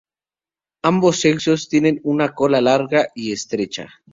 [0.81, 3.87] Ambos sexos tienen una cola larga y estrecha.